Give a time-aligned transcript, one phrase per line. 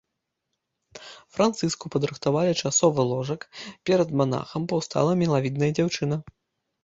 [1.35, 3.41] Францыску падрыхтавалі часовы ложак,
[3.89, 6.15] перад манахам паўстала мілавідная дзяўчына.